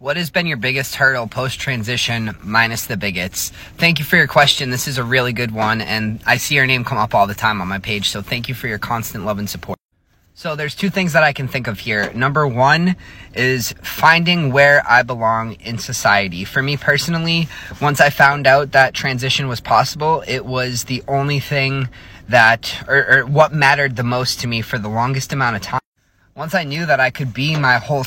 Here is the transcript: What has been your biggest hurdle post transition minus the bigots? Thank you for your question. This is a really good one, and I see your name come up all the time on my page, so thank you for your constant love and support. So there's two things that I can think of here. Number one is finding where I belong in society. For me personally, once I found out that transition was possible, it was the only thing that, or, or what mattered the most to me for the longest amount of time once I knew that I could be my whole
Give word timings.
What 0.00 0.16
has 0.16 0.30
been 0.30 0.46
your 0.46 0.56
biggest 0.56 0.94
hurdle 0.94 1.26
post 1.26 1.60
transition 1.60 2.34
minus 2.42 2.86
the 2.86 2.96
bigots? 2.96 3.50
Thank 3.76 3.98
you 3.98 4.04
for 4.06 4.16
your 4.16 4.26
question. 4.26 4.70
This 4.70 4.88
is 4.88 4.96
a 4.96 5.04
really 5.04 5.34
good 5.34 5.50
one, 5.50 5.82
and 5.82 6.22
I 6.24 6.38
see 6.38 6.54
your 6.54 6.64
name 6.64 6.84
come 6.84 6.96
up 6.96 7.14
all 7.14 7.26
the 7.26 7.34
time 7.34 7.60
on 7.60 7.68
my 7.68 7.80
page, 7.80 8.08
so 8.08 8.22
thank 8.22 8.48
you 8.48 8.54
for 8.54 8.66
your 8.66 8.78
constant 8.78 9.26
love 9.26 9.38
and 9.38 9.50
support. 9.50 9.78
So 10.32 10.56
there's 10.56 10.74
two 10.74 10.88
things 10.88 11.12
that 11.12 11.22
I 11.22 11.34
can 11.34 11.48
think 11.48 11.66
of 11.66 11.80
here. 11.80 12.10
Number 12.14 12.48
one 12.48 12.96
is 13.34 13.74
finding 13.82 14.52
where 14.52 14.82
I 14.88 15.02
belong 15.02 15.52
in 15.60 15.76
society. 15.76 16.46
For 16.46 16.62
me 16.62 16.78
personally, 16.78 17.48
once 17.78 18.00
I 18.00 18.08
found 18.08 18.46
out 18.46 18.72
that 18.72 18.94
transition 18.94 19.48
was 19.48 19.60
possible, 19.60 20.24
it 20.26 20.46
was 20.46 20.84
the 20.84 21.02
only 21.08 21.40
thing 21.40 21.90
that, 22.26 22.82
or, 22.88 23.18
or 23.18 23.26
what 23.26 23.52
mattered 23.52 23.96
the 23.96 24.02
most 24.02 24.40
to 24.40 24.46
me 24.46 24.62
for 24.62 24.78
the 24.78 24.88
longest 24.88 25.30
amount 25.30 25.56
of 25.56 25.62
time 25.62 25.80
once 26.40 26.54
I 26.54 26.64
knew 26.64 26.86
that 26.86 27.00
I 27.00 27.10
could 27.10 27.34
be 27.34 27.54
my 27.54 27.76
whole 27.76 27.98